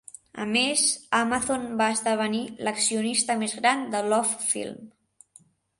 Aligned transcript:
A 0.45 0.45
més, 0.53 0.85
Amazon 1.17 1.67
va 1.83 1.91
esdevenir 1.97 2.41
l"accionista 2.65 3.39
més 3.45 3.57
gran 3.61 3.87
de 3.95 4.05
LoveFilm. 4.09 4.93